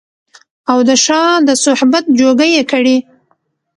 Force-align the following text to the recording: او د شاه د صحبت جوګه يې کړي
او 0.71 0.77
د 0.89 0.91
شاه 1.05 1.31
د 1.47 1.49
صحبت 1.65 2.03
جوګه 2.19 2.45
يې 2.53 2.63
کړي 2.71 2.97